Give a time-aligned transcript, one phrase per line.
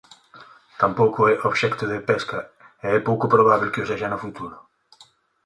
[0.81, 2.39] Tampouco é obxecto de pesca
[2.85, 4.57] e é pouco probábel que o sexa no futuro.